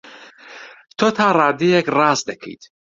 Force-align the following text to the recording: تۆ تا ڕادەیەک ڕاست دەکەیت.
تۆ 0.97 1.07
تا 1.17 1.27
ڕادەیەک 1.39 1.85
ڕاست 1.97 2.23
دەکەیت. 2.29 2.61